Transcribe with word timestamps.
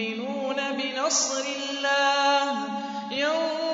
المؤمنون 0.00 0.56
بنصر 0.56 1.44
الله. 1.70 2.52
ينصر 3.10 3.65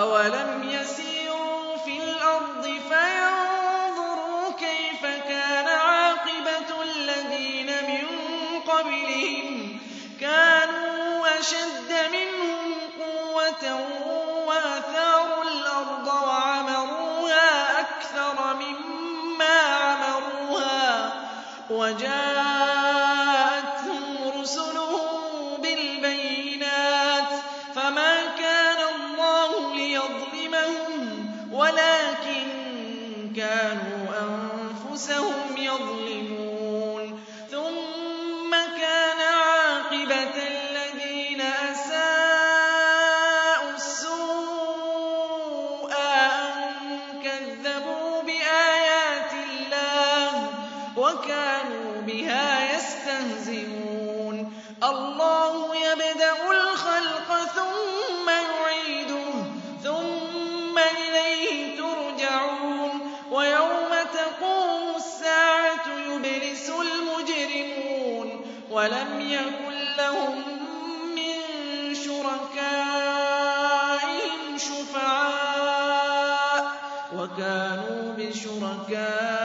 أولم 0.00 0.68
يسيروا 0.70 1.76
في 1.76 1.98
الأرض 1.98 2.62
فينظروا 2.64 4.52
كيف 4.58 5.02
كان 5.28 5.66
عاقبة 5.66 6.82
الذين 6.82 7.66
من 7.66 8.06
قبلهم 8.60 9.78
كانوا 10.20 11.38
أشد 11.40 11.85
أنفسهم 35.05 35.34
بشركائهم 78.85 79.44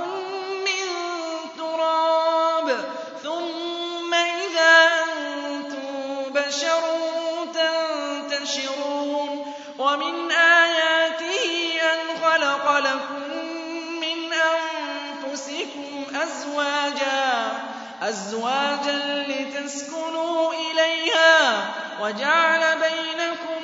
تنتشرون 8.51 9.53
ومن 9.79 10.31
آياته 10.31 11.81
أن 11.93 11.99
خلق 12.23 12.77
لكم 12.77 13.21
من 14.01 14.33
أنفسكم 14.33 16.03
أزواجا 16.15 17.51
أزواجا 18.01 19.25
لتسكنوا 19.27 20.53
إليها 20.53 21.73
وجعل 22.01 22.77
بينكم 22.79 23.61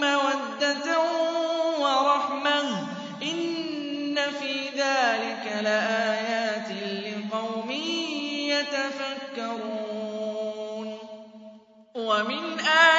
مودة 0.00 1.00
ورحمة. 1.78 2.86
إن 3.22 4.18
في 4.40 4.68
ذلك 4.68 5.62
لآيات 5.62 6.68
لقوم 6.70 7.70
يتفكرون. 8.50 9.68
ومن 11.94 12.60
آياته 12.60 12.86
خلق 12.86 12.95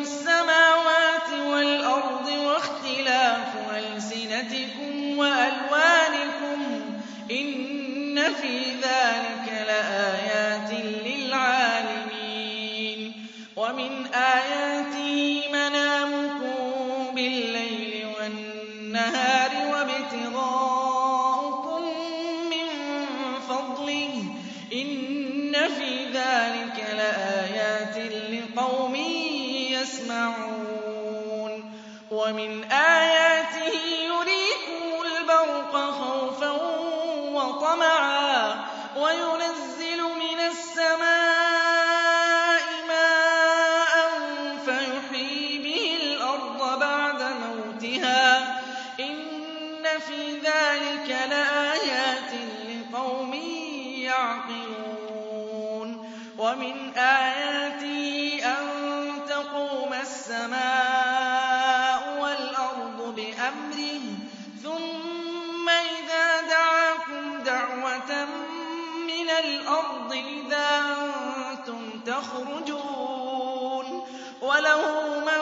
السماوات 0.00 1.30
والأرض 1.46 2.28
واختلاف 2.28 3.48
ألسنتكم 3.76 5.18
وألوانكم 5.18 6.60
إن 7.30 8.34
في 8.40 8.70
ذلك 8.82 8.99
فضله. 23.74 24.24
إِنَّ 24.72 25.52
فِي 25.52 26.04
ذَٰلِكَ 26.12 26.84
لَآيَاتٍ 26.96 27.96
لِّقَوْمٍ 28.30 28.94
يَسْمَعُونَ. 29.70 31.52
وَمِنْ 32.10 32.64
آيَاتِهِ 32.64 33.74
يُرِيكُمُ 33.86 34.82
الْبَرْقَ 35.06 35.90
خَوْفًا 35.90 36.50
وَطَمَعًا 37.32 38.54
وَيُنَزِّلُ 38.96 40.00
مِنَ 40.02 40.40
السَّمَاءِ 40.40 41.29
يَعْقِلُونَ. 54.20 55.90
وَمِنْ 56.38 56.76
آيَاتِهِ 56.96 58.40
أَن 58.44 58.62
تَقُومَ 59.28 59.92
السَّمَاءُ 60.00 62.02
وَالْأَرْضُ 62.22 62.98
بِأَمْرِهِ 63.16 64.00
ثُمَّ 64.64 65.66
إِذَا 65.68 66.26
دَعَاكُمْ 66.54 67.22
دَعْوَةً 67.44 68.12
مِّنَ 69.10 69.28
الْأَرْضِ 69.44 70.10
إِذَا 70.12 70.68
أَنتُمْ 71.50 71.82
تَخْرُجُونَ. 72.06 73.86
وَلَهُ 74.42 74.82
مَن 75.28 75.39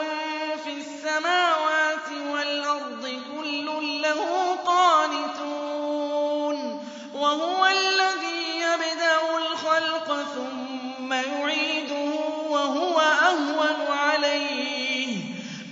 ثُمَّ 10.35 11.13
يُعِيدُهُ 11.13 12.13
وَهُوَ 12.49 12.99
أَهْوَنُ 12.99 13.87
عَلَيْهِ 13.97 15.17
ۖ. 15.17 15.19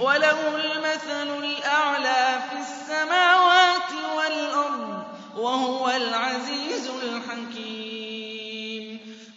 وَلَهُ 0.01 0.55
الْمَثَلُ 0.55 1.29
الْأَعْلَىٰ 1.43 2.39
فِي 2.49 2.55
السَّمَاوَاتِ 2.59 3.91
وَالْأَرْضِ 4.17 5.03
ۖ 5.03 5.05
وَهُوَ 5.39 5.89
الْعَزِيزُ 5.89 6.89
الْحَكِيمُ. 7.03 8.85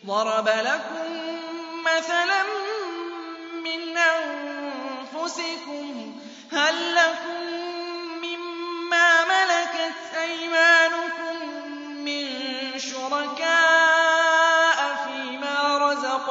ضَرَبَ 0.07 0.49
لَكُم 0.49 1.09
مَّثَلًا 1.85 2.43
مِّنْ 3.65 3.97
أَنفُسِكُمْ 3.97 5.87
ۖ 6.13 6.55
هَل 6.55 6.95
لَّكُم 6.95 7.41
مِّمَّا 8.23 9.25
مَلَكَتْ 9.25 10.01
أَيْمَانُكُم 10.23 11.37
مِّن 12.05 12.27
شُرَكَاءَ 12.79 13.60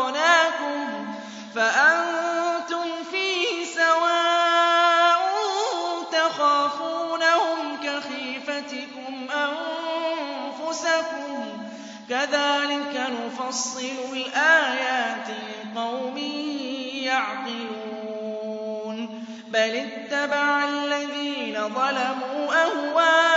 رَزَقْنَاكُمْ 0.10 1.06
فَأَنتُمْ 1.56 2.86
فِيهِ 3.12 3.66
سَوَاءٌ 3.66 5.20
تَخَافُونَهُمْ 6.12 7.78
كَخِيفَتِكُمْ 7.84 9.28
أَنفُسَكُمْ 9.32 10.78
ۚ 11.46 11.60
كَذَٰلِكَ 12.10 12.96
نُفَصِّلُ 13.26 13.98
الْآيَاتِ 14.14 15.28
لِقَوْمٍ 15.30 16.18
يَعْقِلُونَ 17.10 18.98
بَلِ 19.48 19.76
اتَّبَعَ 19.88 20.64
الَّذِينَ 20.64 21.70
ظَلَمُوا 21.70 22.54
أَهْوَاءَهُم 22.64 23.29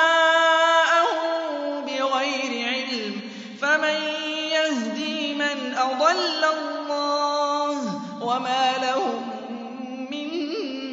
أَضَلَّ 6.13 6.45
اللَّهُ 6.45 7.91
ۖ 7.91 7.95
وَمَا 8.23 8.79
لَهُم 8.79 9.23
مِّن 10.11 10.29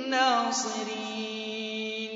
نَّاصِرِينَ. 0.10 2.14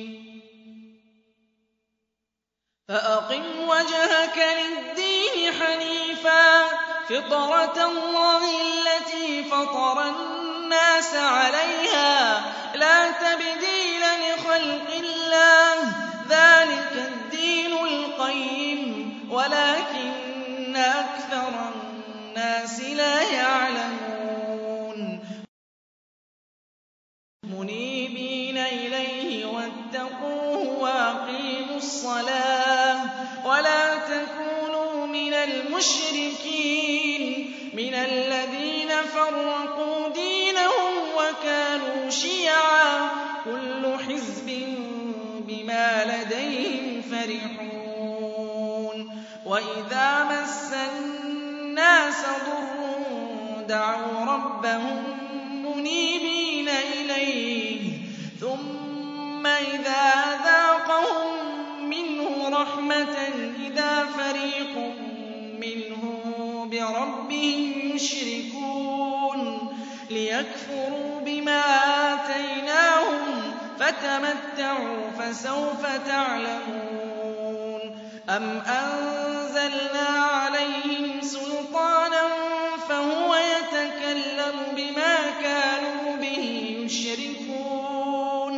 فَأَقِمْ 2.90 3.44
وَجْهَكَ 3.68 4.38
لِلدِّينِ 4.60 5.54
حَنِيفًا 5.54 6.68
ۚ. 6.68 6.70
فِطْرَتَ 7.10 7.78
اللَّهِ 7.78 8.44
الَّتِي 8.62 9.44
فَطَرَ 9.44 10.08
النَّاسَ 10.10 11.16
عَلَيْهَا 11.16 12.40
ۚ. 12.42 12.44
لَا 12.76 13.12
تَبْدِيلَ 13.12 14.02
لِخَلْقِ 14.24 14.90
اللَّهِ 15.00 15.92
ۚ. 15.92 15.94
ذَٰلِكَ 16.30 16.94
الدِّينُ 16.96 17.74
الْقَيِّمُ. 17.74 19.14
وَلَٰكِنَّ 19.32 20.76
أَكْثَرَ 20.76 21.74
النَّاسِ 22.44 22.80
لَا 22.82 23.22
يَعْلَمُونَ. 23.32 25.20
مُنِيبِينَ 27.44 28.58
إِلَيْهِ 28.58 29.46
وَاتَّقُوهُ 29.46 30.80
وَأَقِيمُوا 30.80 31.78
الصَّلَاةَ 31.78 33.04
ۚ 33.08 33.10
وَلَا 33.48 33.96
تَكُونُوا 33.98 35.06
مِنَ 35.08 35.34
الْمُشْرِكِينَ. 35.34 37.24
مِنَ 37.76 37.94
الَّذِينَ 37.94 38.90
فَرَّقُوا 38.90 40.10
دِينَهُمْ 40.10 40.94
وَكَانُوا 41.18 42.10
شِيَعًا 42.10 43.08
ۖ. 43.08 43.12
كُلُّ 43.46 43.98
حِزْبٍ 44.08 44.48
بِمَا 45.48 46.06
لَدَيْهِمْ 46.06 47.02
فَرِحُونَ. 47.02 48.98
وَإِذَا 49.46 50.24
مَسَّ 50.24 50.74
النَّاسَ 51.74 52.26
ضُرٌّ 52.46 53.66
دَعَوْا 53.68 54.26
رَبَّهُم 54.26 55.04
مُّنِيبِينَ 55.66 56.70
إِلَيْهِ. 56.70 57.92
ثُمَّ 58.40 59.48
إِذَا 59.48 60.02
أَذَاقَهُم 60.34 61.34
مِّنْهُ 61.90 62.50
رَحْمَةً 62.62 63.18
إِذَا 63.68 64.06
فَرِيقٌ 64.06 64.78
مِّنْهُم 65.60 66.70
بِرَبِّهِمْ 66.70 67.96
يُشْرِكُونَ. 67.96 69.74
لِيَكْفُرُوا 70.10 71.22
بِمَا 71.26 71.62
آتَيْنَاهُمْ 72.14 73.42
ۚ 73.52 73.82
فَتَمَتَّعُوا 73.84 75.12
فَسَوْفَ 75.20 75.86
تَعْلَمُونَ. 76.08 77.82
أَمْ 78.30 78.62
أَنزَلْنَا 78.68 80.43
عَلَيْهِمْ 80.64 81.22
سُلْطَانًا 81.22 82.24
فَهُوَ 82.90 83.36
يَتَكَلَّمُ 83.36 84.58
بِمَا 84.76 85.18
كَانُوا 85.42 86.16
بِهِ 86.16 86.44
يُشْرِكُونَ. 86.86 88.56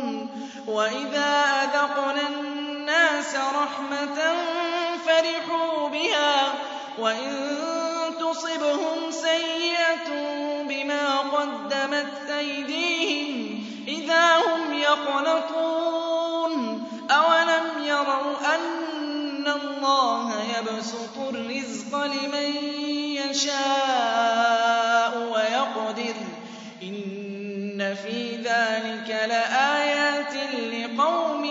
وَإِذَا 0.68 1.30
أَذَقْنَا 1.64 2.28
النَّاسَ 2.28 3.34
رَحْمَةً 3.34 4.18
فَرِحُوا 5.06 5.88
بِهَا 5.88 6.48
ۖ 6.48 6.54
وَإِن 6.98 7.32
تُصِبْهُمْ 8.20 9.10
سَيِّئَةٌ 9.10 10.08
بِمَا 10.68 11.18
قَدَّمَتْ 11.18 12.30
أَيْدِيهِمْ 12.38 13.64
إِذَا 13.88 14.36
هُمْ 14.36 14.72
يَقْنَطُونَ. 14.72 16.05
اللَّهَ 19.76 20.32
يَبْسُطُ 20.58 21.16
الرِّزْقَ 21.18 21.92
لِمَن 22.04 22.48
يَشَاءُ 23.20 25.12
وَيَقْدِرُ 25.32 26.14
ۚ. 26.14 26.26
إِنَّ 26.82 27.94
فِي 28.02 28.36
ذَٰلِكَ 28.36 29.08
لَآيَاتٍ 29.28 30.34
لِّقَوْمٍ 30.54 31.44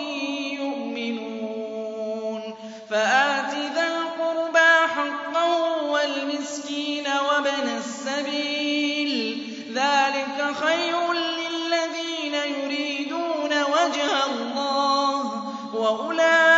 يُؤْمِنُونَ. 0.62 2.42
فَآتِ 2.90 3.54
ذَا 3.76 3.88
الْقُرْبَىٰ 3.88 4.76
حَقَّهُ 4.96 5.84
وَالْمِسْكِينَ 5.84 7.08
وَابْنَ 7.08 7.68
السَّبِيلِ 7.78 9.12
ۚ. 9.38 9.40
ذَٰلِكَ 9.78 10.38
خَيْرٌ 10.66 11.14
لِّلَّذِينَ 11.14 12.34
يُرِيدُونَ 12.34 13.54
وَجْهَ 13.64 14.26
اللَّهِ 14.26 15.24
ۖ 15.24 15.76
وَأُولَٰئِكَ 15.76 16.55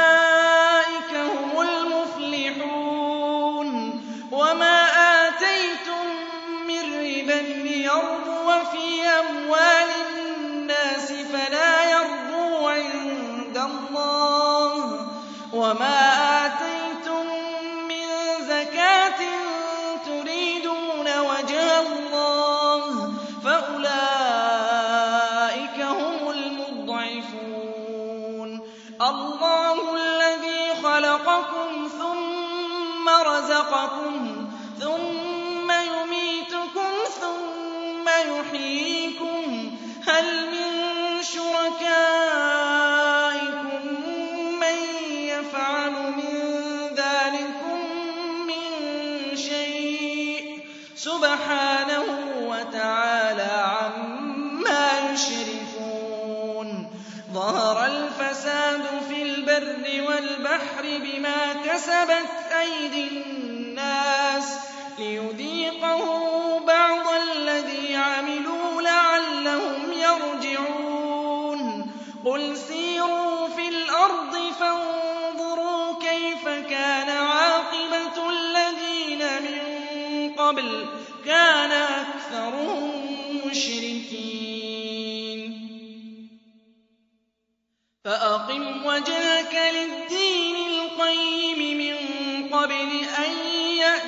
لِّيَرْبُوَ 7.98 8.50
فِي 8.72 9.02
أَمْوَالِ 9.06 9.90
النَّاسِ 10.10 11.12
فَلَا 11.12 11.92
يَرْبُو 11.92 12.68
عِندَ 12.68 13.58
اللَّهِ 13.58 14.98
ۖ 14.98 15.00
وَمَا 15.54 16.00
آتَيْتُم 16.46 17.26
مِّن 17.88 18.08
زَكَاةٍ 18.48 19.22
تُرِيدُونَ 20.06 21.08
وَجْهَ 21.20 21.80
اللَّهِ 21.80 23.14
فَأُولَٰئِكَ 23.44 24.18
هُمُ 25.82 26.30
الْمُضْعِفُونَ. 26.30 27.42
اللَّهُ 29.02 29.96
الَّذِي 29.96 30.62
خَلَقَكُمْ 30.84 31.88
ثُمَّ 32.00 33.10
رَزَقَكُمْ 33.10 34.48
يُحْيِيكُمْ 34.78 35.27
كَسَبَتْ 61.88 62.52
أَيْدِي 62.60 63.08
النَّاسِ 63.08 64.58
لِيُذِيقَهُم 65.00 66.66
بَعْضَ 66.66 67.08
الَّذِي 67.08 67.96
عَمِلُوا 67.96 68.82
لَعَلَّهُمْ 68.82 69.94
يَرْجِعُونَ. 69.94 71.92
قُلْ 72.26 72.58
سِيرُوا 72.58 73.48
فِي 73.48 73.68
الْأَرْضِ 73.68 74.36
فَانظُرُوا 74.60 76.00
كَيْفَ 76.00 76.48
كَانَ 76.70 77.10
عَاقِبَةُ 77.10 78.30
الَّذِينَ 78.30 79.22
مِن 79.44 79.60
قَبْلُ 80.34 80.86
ۚ. 80.86 80.90
كَانَ 81.26 81.72
أَكْثَرُهُم 81.72 82.92
مُّشْرِكِينَ. 83.46 84.68
فَأَقِمْ 88.06 88.86
وَجْهَكَ 88.86 89.56
لِلدِّينِ 89.74 89.97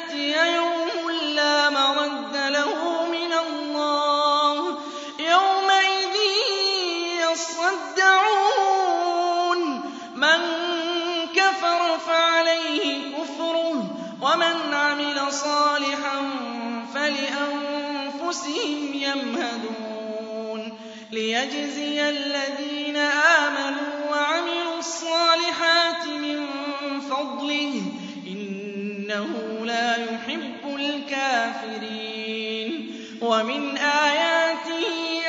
يَأْتِيَ 0.09 0.55
يَوْمٌ 0.55 1.11
لَّا 1.35 1.69
مَرَدَّ 1.69 2.35
لَهُ 2.35 3.05
مِنَ 3.11 3.33
اللَّهِ 3.33 4.71
ۖ. 4.73 4.77
يَوْمَئِذٍ 5.19 6.15
يَصَّدَّعُونَ. 7.31 7.99
مَن 10.15 10.39
كَفَرَ 11.35 11.97
فَعَلَيْهِ 12.07 13.17
كُفْرُهُ 13.17 13.73
ۖ 13.73 13.85
وَمَنْ 14.23 14.73
عَمِلَ 14.73 15.33
صَالِحًا 15.33 16.29
فَلِأَنفُسِهِمْ 16.93 18.79
يَمْهَدُونَ. 18.93 20.77
لِيَجْزِيَ 21.11 22.09
الَّذِينَ 22.09 22.97
آمَنُوا 22.97 24.11
وَعَمِلُوا 24.11 24.77
الصَّالِحَاتِ 24.79 26.05
مِن 26.07 26.47
فَضْلِهِ 27.09 27.81
ۚ 27.85 27.88
إِنَّهُ 29.11 29.65
لَا 29.65 29.95
يُحِبُّ 29.95 30.75
الْكَافِرِينَ. 30.75 32.69
وَمِنْ 33.21 33.77
آيَاتِهِ 33.77 34.85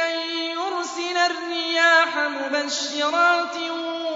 أَن 0.09 0.17
يُرْسِلَ 0.53 1.17
الرِّيَاحَ 1.31 2.19
مُبَشِّرَاتٍ 2.19 3.57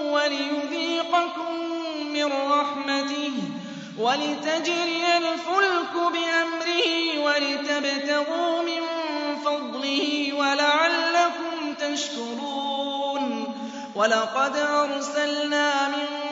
وَلِيُذِيقَكُم 0.03 1.51
مِّن 2.13 2.25
رَّحْمَتِهِ 2.25 3.31
وَلِتَجْرِيَ 3.99 5.17
الْفُلْكُ 5.17 5.93
بِأَمْرِهِ 6.13 7.19
وَلِتَبْتَغُوا 7.19 8.61
مِن 8.61 8.81
فَضْلِهِ 9.45 10.33
وَلَعَلَّكُمْ 10.33 11.73
تَشْكُرُونَ. 11.79 13.55
وَلَقَدْ 13.95 14.57
أَرْسَلْنَا 14.57 15.87
مِن 15.87 16.24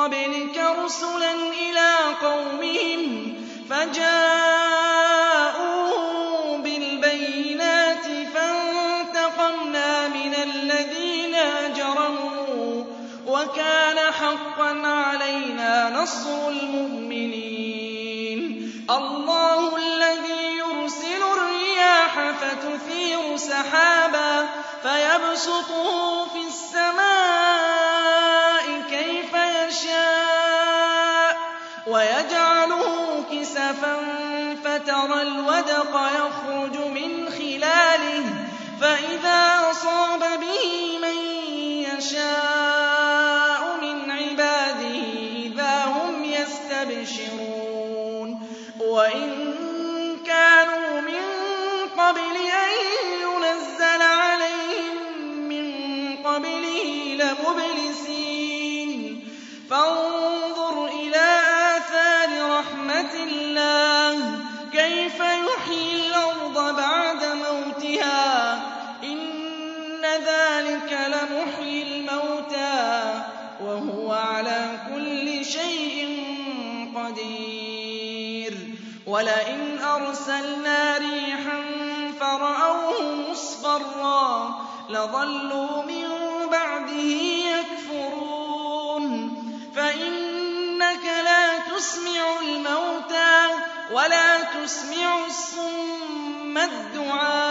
قَبْلِكَ 0.00 0.56
رُسُلًا 0.84 1.32
إِلَىٰ 1.32 1.96
قَوْمِهِمْ 2.22 3.34
فَجَاءُوهُم 3.70 4.12
بِالْبَيِّنَاتِ 6.62 8.06
فَانتَقَمْنَا 8.34 10.08
مِنَ 10.08 10.34
الَّذِينَ 10.34 11.34
أَجْرَمُوا 11.34 12.84
ۖ 12.84 12.86
وَكَانَ 13.26 13.98
حَقًّا 14.12 14.86
عَلَيْنَا 14.88 15.90
نَصْرُ 16.02 16.48
الْمُؤْمِنِينَ. 16.48 18.40
اللَّهُ 18.90 19.76
الَّذِي 19.76 20.42
يُرْسِلُ 20.58 21.22
الرِّيَاحَ 21.36 22.30
فَتُثِيرُ 22.40 23.36
سَحَابًا 23.36 24.48
فَيَبْسُطُهُ 24.82 26.29
وَيَجْعَلُهُ 32.90 33.24
كِسَفًا 33.32 33.96
فَتَرَى 34.64 35.22
الْوَدْقَ 35.22 35.94
يَخْرُجُ 36.18 36.76
مِنْ 36.78 37.28
خِلَالِهِ 37.30 38.24
فَإِذَا 38.80 39.70
أَصَابَ 39.70 40.20
بِهِ 40.20 40.98
مَن 41.02 41.16
يَشَاءُ 41.98 43.60
مِنْ 43.82 44.10
عِبَادِهِ 44.10 45.02
إِذَا 45.46 45.84
هُمْ 45.84 46.24
يَسْتَبْشِرُونَ. 46.24 47.48
وَإِن 48.80 49.30
كَانُوا 50.26 51.00
مِن 51.00 51.22
قَبْلِ 51.98 52.36
أَن 52.66 52.72
يُنَزَّلَ 53.26 54.02
عَلَيْهِم 54.02 54.96
مِّن 55.48 55.66
قَبْلِهِ 56.24 56.84
لَمُبْلِسِينَ 57.20 57.89
أَرْسَلْنَا 80.30 80.98
رِيحًا 80.98 81.62
فَرَأَوْهُ 82.20 83.12
مُصْفَرًّا 83.30 84.54
لَّظَلُّوا 84.88 85.82
مِن 85.82 86.04
بَعْدِهِ 86.52 87.18
يَكْفُرُونَ. 87.58 89.10
فَإِنَّكَ 89.76 91.04
لَا 91.24 91.58
تُسْمِعُ 91.58 92.40
الْمَوْتَىٰ 92.40 93.48
وَلَا 93.92 94.42
تُسْمِعُ 94.44 95.26
الصُّمَّ 95.26 96.58
الدُّعَاءَ. 96.58 97.49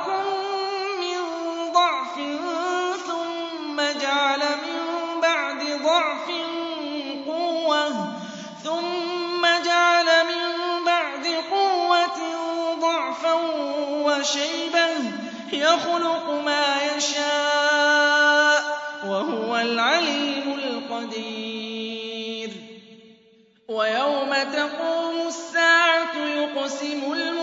خَلَقَكُم 0.00 0.24
مِّن 1.00 1.18
ضَعْفٍ 1.72 2.14
ثُمَّ 3.06 3.76
جَعَلَ 4.00 4.38
مِن 4.40 4.80
بَعْدِ 5.22 5.60
ضَعْفٍ 5.84 6.26
قُوَّةً 7.26 7.90
ثُمَّ 8.64 9.46
جَعَلَ 9.64 10.06
مِن 10.26 10.44
بَعْدِ 10.86 11.26
قُوَّةٍ 11.50 12.20
ضَعْفًا 12.80 13.34
وَشَيْبَةً 14.06 14.88
ۚ 14.96 15.02
يَخْلُقُ 15.52 16.30
مَا 16.30 16.96
يَشَاءُ 16.96 18.60
ۖ 18.62 18.64
وَهُوَ 19.06 19.56
الْعَلِيمُ 19.56 20.52
الْقَدِيرُ 20.58 22.50
وَيَوْمَ 23.68 24.32
تَقُومُ 24.52 25.26
السَّاعَةُ 25.26 26.16
يُقْسِمُ 26.16 27.12
الْمُجْرِمُونَ 27.12 27.39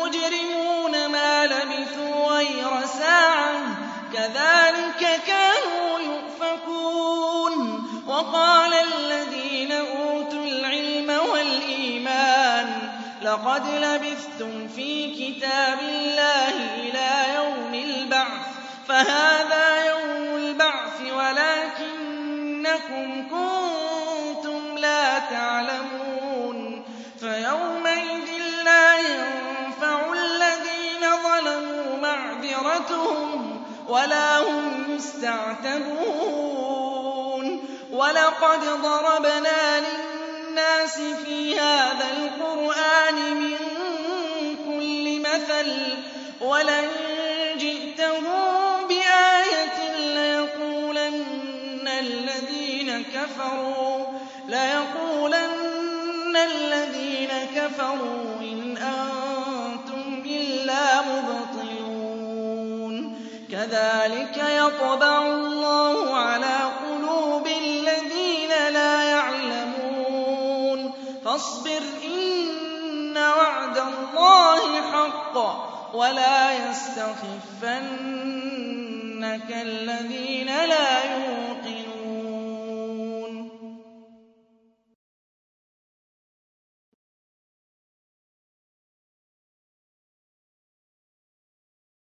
لَقَدْ 13.38 13.67
لَبِثْتُمْ 13.67 14.67
فِي 14.67 15.12
كِتَابِ 15.15 15.79
اللَّهِ 15.79 16.50
إِلَىٰ 16.75 17.36
يَوْمِ 17.36 17.74
الْبَعْثِ 17.74 18.46
ۖ 18.48 18.88
فَهَٰذَا 18.88 19.86
يَوْمُ 19.89 20.36
الْبَعْثِ 20.36 21.01
وَلَٰكِنَّكُمْ 21.01 22.48
كُنتُمْ 23.29 24.77
لَا 24.77 25.20
تَعْلَمُونَ 25.20 26.84
فَيَوْمَئِذٍ 27.20 28.27
لَّا 28.65 28.98
يَنفَعُ 29.00 30.13
الَّذِينَ 30.13 31.03
ظَلَمُوا 31.24 31.98
مَعْذِرَتُهُمْ 32.01 33.63
وَلَا 33.88 34.39
هُمْ 34.39 34.96
يُسْتَعْتَبُونَ 34.96 36.08
وَلَقَدْ 37.91 38.60
ضَرَبْنَا 38.82 39.79
لِلنَّاسِ 39.79 40.07
فِي 41.26 41.60
هَٰذَا 41.60 42.08
الْقُرْآنِ 42.18 43.16
مِن 43.38 43.58
كُلِّ 44.68 45.06
مَثَلٍ 45.22 45.70
ۚ 45.96 46.00
وَلَئِن 46.44 47.58
جِئْتَهُم 47.58 48.88
بِآيَةٍ 48.88 49.80
لَّيَقُولَنَّ 54.48 56.36
الَّذِينَ 56.36 57.32
كَفَرُوا 57.56 58.40
إِنْ 58.42 58.78
أَنتُمْ 58.78 60.24
إِلَّا 60.26 61.02
مُبْطِلُونَ. 61.02 62.96
كَذَٰلِكَ 63.52 64.38
يَطْبَعُ 64.38 65.26
اللَّهُ 65.28 66.16
عَلَىٰ 66.18 66.60
قُلُوبِ 66.84 67.47
فَاصْبِرْ 71.38 71.82
إِنَّ 72.03 73.17
وَعْدَ 73.17 73.77
اللَّهِ 73.77 74.82
حَقٌّ 74.91 75.38
وَلَا 75.96 76.70
يَسْتَخِفَّنَّكَ 76.70 77.91
الَّذِينَ 79.51 80.48
لَا 80.48 81.03
يُوقِنُونَ 81.03 81.37